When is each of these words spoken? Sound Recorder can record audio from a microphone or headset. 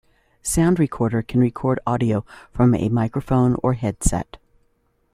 Sound 0.41 0.79
Recorder 0.79 1.21
can 1.21 1.39
record 1.39 1.79
audio 1.85 2.25
from 2.51 2.73
a 2.73 2.89
microphone 2.89 3.55
or 3.61 3.73
headset. 3.73 4.37